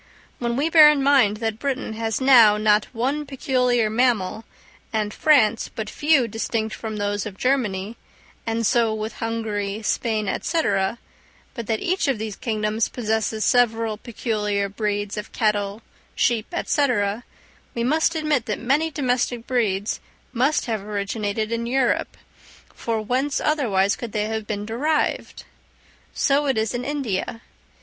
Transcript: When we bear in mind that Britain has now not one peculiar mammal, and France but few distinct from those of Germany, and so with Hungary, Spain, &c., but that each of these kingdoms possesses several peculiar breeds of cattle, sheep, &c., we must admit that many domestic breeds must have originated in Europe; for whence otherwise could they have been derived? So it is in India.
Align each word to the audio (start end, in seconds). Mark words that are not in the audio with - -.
When 0.39 0.55
we 0.55 0.67
bear 0.67 0.89
in 0.89 1.03
mind 1.03 1.37
that 1.37 1.59
Britain 1.59 1.93
has 1.93 2.19
now 2.19 2.57
not 2.57 2.85
one 2.85 3.23
peculiar 3.23 3.87
mammal, 3.87 4.45
and 4.91 5.13
France 5.13 5.69
but 5.75 5.91
few 5.91 6.27
distinct 6.27 6.73
from 6.73 6.95
those 6.97 7.27
of 7.27 7.37
Germany, 7.37 7.97
and 8.47 8.65
so 8.65 8.95
with 8.95 9.17
Hungary, 9.21 9.83
Spain, 9.83 10.27
&c., 10.41 10.61
but 11.53 11.67
that 11.67 11.81
each 11.81 12.07
of 12.07 12.17
these 12.17 12.35
kingdoms 12.35 12.89
possesses 12.89 13.45
several 13.45 13.95
peculiar 13.95 14.67
breeds 14.69 15.17
of 15.17 15.31
cattle, 15.31 15.83
sheep, 16.15 16.51
&c., 16.65 16.87
we 17.75 17.83
must 17.83 18.15
admit 18.15 18.47
that 18.47 18.57
many 18.59 18.89
domestic 18.89 19.45
breeds 19.45 19.99
must 20.33 20.65
have 20.65 20.81
originated 20.81 21.51
in 21.51 21.67
Europe; 21.67 22.17
for 22.73 23.03
whence 23.03 23.39
otherwise 23.39 23.95
could 23.95 24.13
they 24.13 24.25
have 24.25 24.47
been 24.47 24.65
derived? 24.65 25.43
So 26.11 26.47
it 26.47 26.57
is 26.57 26.73
in 26.73 26.83
India. 26.83 27.41